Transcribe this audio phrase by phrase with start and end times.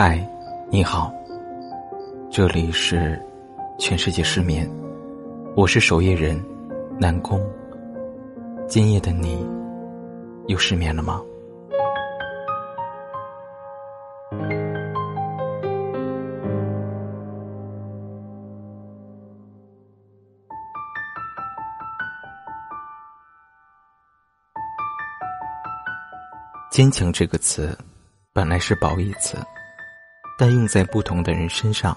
[0.00, 0.16] 嗨，
[0.70, 1.12] 你好，
[2.30, 3.20] 这里是
[3.80, 4.70] 全世界失眠，
[5.56, 6.40] 我是守夜人
[7.00, 7.44] 南宫。
[8.68, 9.44] 今夜的你
[10.46, 11.20] 又失眠了吗？
[26.70, 27.76] 坚强这个词
[28.32, 29.36] 本来是褒义词。
[30.38, 31.96] 但用在不同的人身上，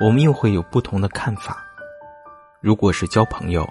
[0.00, 1.64] 我们又会有不同的看法。
[2.60, 3.64] 如果是交朋友，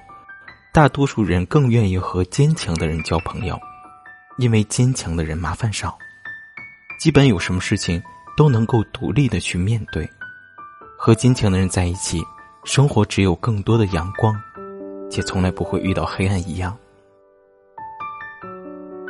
[0.71, 3.59] 大多数人更愿意和坚强的人交朋友，
[4.38, 5.98] 因为坚强的人麻烦少，
[6.98, 8.01] 基本有什么事情
[8.38, 10.09] 都能够独立的去面对。
[10.98, 12.23] 和坚强的人在一起，
[12.63, 14.34] 生活只有更多的阳光，
[15.12, 16.76] 且从来不会遇到黑暗一样。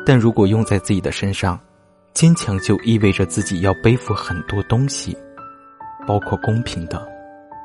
[0.05, 1.59] 但如果用在自己的身上，
[2.17, 5.15] 坚强就意味着自己要背负很多东西，
[6.07, 7.07] 包括公平的、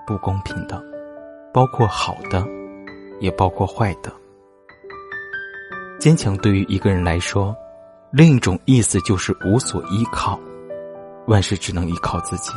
[0.07, 0.79] 不公平的，
[1.55, 2.47] 包括好的，
[3.19, 4.13] 也包括坏的。
[5.99, 7.57] 坚强对于一个人来说，
[8.11, 10.39] 另一种意思就是无所依靠，
[11.29, 12.53] 万事只能依靠自己。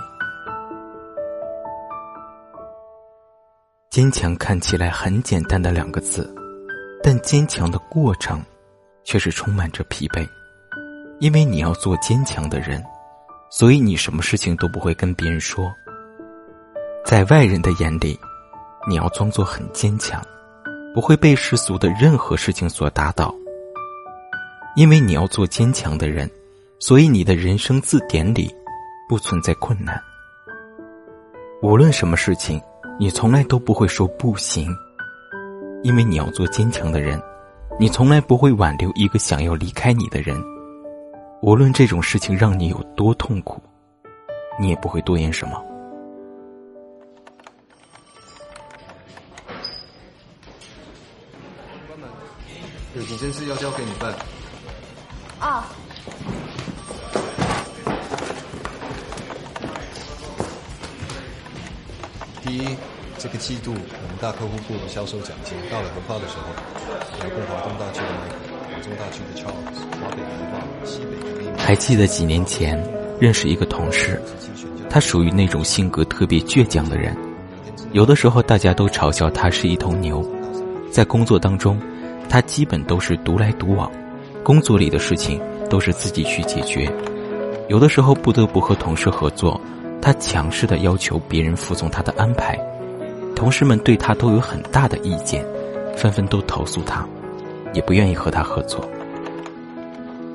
[3.89, 6.29] 坚强看起来很简单的两个字，
[7.01, 8.43] 但坚强的过程，
[9.05, 10.27] 却是充满着疲惫。
[11.19, 12.83] 因为你要做坚强的人，
[13.49, 15.73] 所以你什么事情都不会跟别人说。
[17.05, 18.19] 在外人的眼里，
[18.87, 20.21] 你要装作很坚强，
[20.93, 23.33] 不会被世俗的任何事情所打倒。
[24.75, 26.29] 因为你要做坚强的人，
[26.79, 28.53] 所以你的人生字典里
[29.07, 29.97] 不存在困难。
[31.61, 32.61] 无论什么事情，
[32.99, 34.75] 你从来都不会说不行，
[35.81, 37.21] 因为你要做坚强的人，
[37.79, 40.35] 你从来不会挽留一个想要离开你的人。
[41.41, 43.61] 无论这种事情让你有多痛苦，
[44.59, 45.63] 你也不会多言什么。
[52.95, 54.13] 有几件事要交给你办。
[55.39, 55.65] 啊。
[62.41, 62.75] 第一，
[63.17, 66.45] 这个季度我们大客户部的销售奖金到了核发的时候，
[67.23, 68.54] 要跟华东大区的
[71.57, 72.81] 还记得几年前
[73.19, 74.21] 认识一个同事，
[74.89, 77.15] 他属于那种性格特别倔强的人，
[77.91, 80.23] 有的时候大家都嘲笑他是一头牛。
[80.91, 81.79] 在工作当中，
[82.29, 83.91] 他基本都是独来独往，
[84.43, 86.89] 工作里的事情都是自己去解决。
[87.67, 89.59] 有的时候不得不和同事合作，
[90.01, 92.57] 他强势的要求别人服从他的安排，
[93.35, 95.43] 同事们对他都有很大的意见，
[95.97, 97.05] 纷纷都投诉他，
[97.75, 98.89] 也不愿意和他合作。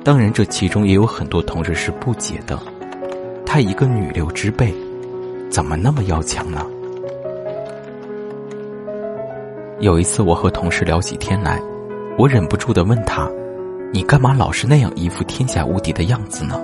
[0.03, 2.57] 当然，这其中也有很多同事是不解的。
[3.45, 4.73] 她一个女流之辈，
[5.49, 6.65] 怎么那么要强呢？
[9.79, 11.59] 有一次，我和同事聊起天来，
[12.17, 13.27] 我忍不住的问他
[13.91, 16.55] ：“你干嘛老是那样一副天下无敌的样子呢？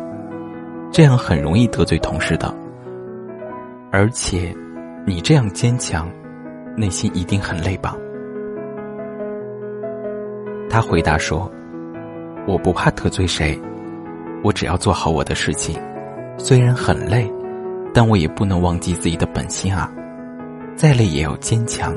[0.91, 2.53] 这样很容易得罪同事的。
[3.91, 4.55] 而且，
[5.05, 6.09] 你这样坚强，
[6.75, 7.95] 内心一定很累吧？”
[10.77, 11.51] 他回答说。
[12.45, 13.59] 我不怕得罪谁，
[14.43, 15.75] 我只要做好我的事情，
[16.37, 17.27] 虽然很累，
[17.95, 19.91] 但我也不能忘记自己的本心啊！
[20.75, 21.95] 再累也要坚强，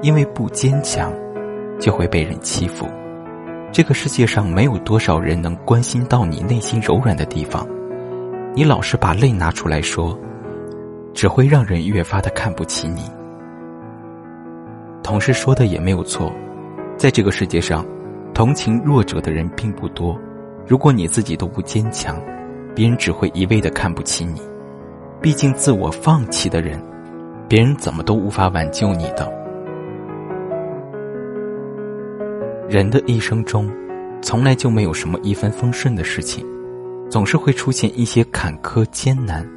[0.00, 1.12] 因为不坚强，
[1.80, 2.86] 就会被人欺负。
[3.72, 7.66] 这个世界上没有多少人能关心到你内心柔软的地方，
[8.54, 10.16] 你老是把泪拿出来说，
[11.12, 13.10] 只会让人越发的看不起你。
[15.02, 16.32] 同事说的也没有错，
[16.96, 17.84] 在这个世界上。
[18.34, 20.18] 同情弱者的人并不多，
[20.66, 22.20] 如果你自己都不坚强，
[22.74, 24.42] 别人只会一味的看不起你。
[25.22, 26.82] 毕竟自我放弃的人，
[27.48, 29.32] 别人怎么都无法挽救你的。
[32.68, 33.70] 人的一生中，
[34.20, 36.44] 从来就没有什么一帆风顺的事情，
[37.08, 39.48] 总是会出现一些坎坷艰难。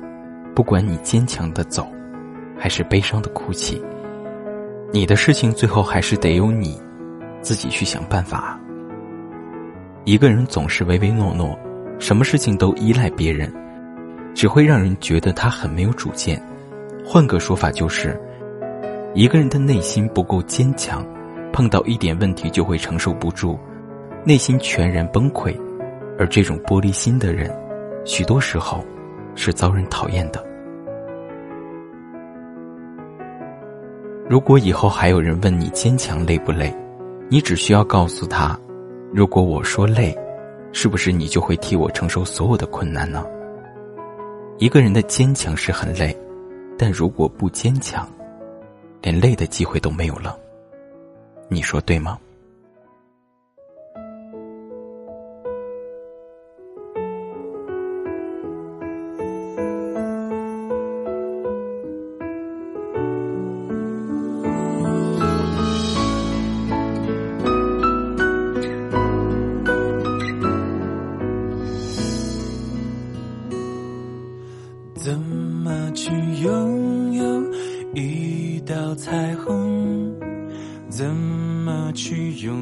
[0.54, 1.88] 不管你坚强的走，
[2.56, 3.82] 还是悲伤的哭泣，
[4.94, 6.80] 你的事情最后还是得由你
[7.42, 8.60] 自己去想办法。
[10.08, 11.60] 一个人总是唯唯诺诺，
[12.00, 13.54] 什么事情都依赖别人，
[14.34, 16.42] 只会让人觉得他很没有主见。
[17.06, 18.18] 换个说法就是，
[19.14, 21.06] 一个人的内心不够坚强，
[21.52, 23.60] 碰到一点问题就会承受不住，
[24.24, 25.54] 内心全然崩溃。
[26.18, 27.54] 而这种玻璃心的人，
[28.06, 28.82] 许多时候
[29.36, 30.42] 是遭人讨厌的。
[34.30, 36.74] 如果以后还有人问你坚强累不累，
[37.30, 38.58] 你只需要告诉他。
[39.14, 40.16] 如果我说累，
[40.74, 43.26] 是不是你就会替我承受所有的困难呢？
[44.58, 46.16] 一个人的坚强是很累，
[46.78, 48.08] 但如果不坚强，
[49.02, 50.38] 连累的机会都没有了。
[51.48, 52.20] 你说对吗？
[78.00, 80.14] 一道彩虹？
[80.88, 82.56] 怎么去拥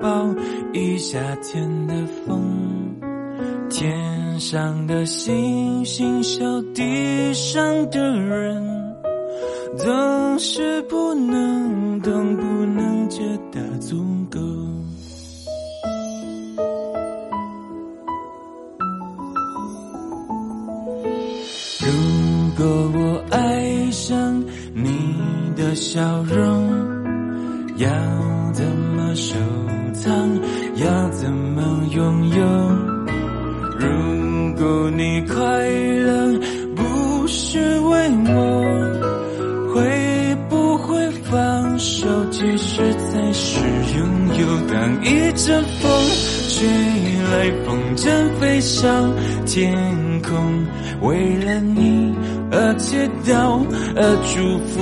[0.00, 0.26] 抱
[0.72, 1.94] 一夏天的
[2.26, 2.42] 风？
[3.70, 6.44] 天上的星星，笑
[6.74, 8.96] 地上的人，
[9.76, 14.40] 总是不能懂，不能觉得足够。
[21.84, 21.88] 如
[22.56, 23.01] 果我
[25.82, 26.70] 笑容，
[27.76, 27.88] 要
[28.52, 29.34] 怎么收
[29.92, 30.40] 藏？
[30.76, 32.36] 要怎么拥有？
[33.80, 36.38] 如果你快乐
[36.76, 42.06] 不是为我，会不会放手？
[42.30, 42.80] 即使
[43.12, 43.58] 再是
[43.98, 45.90] 拥有，当一阵风
[46.48, 46.68] 吹
[47.32, 48.06] 来，风筝
[48.38, 49.12] 飞上
[49.44, 49.74] 天
[50.22, 50.64] 空，
[51.00, 52.14] 为了你
[52.52, 52.96] 而祈
[53.26, 53.64] 祷，
[53.96, 54.78] 而祝福，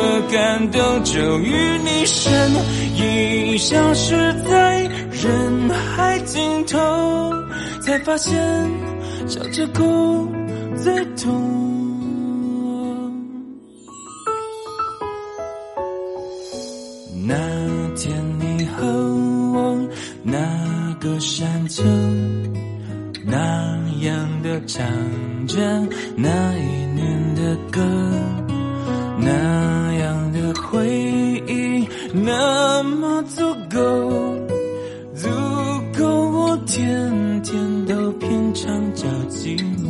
[0.00, 2.50] 而感动，终于你身
[2.96, 6.78] 影消失在人海尽头，
[7.82, 8.34] 才发现
[9.28, 10.26] 笑着哭
[10.76, 11.52] 最痛。
[17.28, 17.34] 那
[17.96, 18.86] 天你和
[19.52, 19.88] 我
[20.22, 20.38] 那
[21.00, 21.82] 个山丘，
[23.24, 24.86] 那样的唱
[25.48, 25.58] 着
[26.16, 26.85] 那一
[27.46, 27.80] 的歌
[29.20, 30.84] 那样的回
[31.46, 33.78] 忆那么足够
[35.14, 35.28] 足
[35.96, 39.85] 够我天天都品尝着寂寞。